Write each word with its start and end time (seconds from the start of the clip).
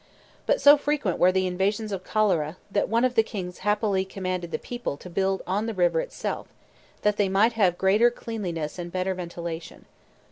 But 0.47 0.59
so 0.59 0.77
frequent 0.77 1.19
were 1.19 1.31
the 1.31 1.45
invasions 1.45 1.91
of 1.91 2.03
cholera, 2.03 2.57
that 2.71 2.89
one 2.89 3.05
of 3.05 3.13
the 3.13 3.21
kings 3.21 3.59
happily 3.59 4.03
commanded 4.03 4.49
the 4.49 4.57
people 4.57 4.97
to 4.97 5.11
build 5.11 5.43
on 5.45 5.67
the 5.67 5.75
river 5.75 6.01
itself, 6.01 6.47
that 7.03 7.17
they 7.17 7.29
might 7.29 7.53
have 7.53 7.77
greater 7.77 8.09
cleanliness 8.09 8.79
and 8.79 8.91
better 8.91 9.13
ventilation. 9.13 9.85